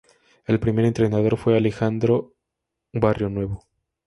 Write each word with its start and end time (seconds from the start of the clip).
El 0.47 0.59
primer 0.59 0.85
entrenador 0.85 1.37
fue 1.37 1.55
Alejandro 1.57 2.33
Barrionuevo. 2.91 3.67